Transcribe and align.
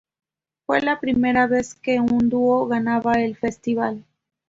Fue 0.65 0.81
la 0.81 0.99
primera 0.99 1.45
vez 1.45 1.75
que 1.75 1.99
un 1.99 2.27
dúo 2.27 2.65
ganaba 2.65 3.21
el 3.21 3.35
festival. 3.37 4.03